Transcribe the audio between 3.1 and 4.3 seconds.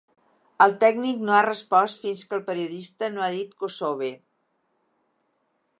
no ha dit “Kossove”.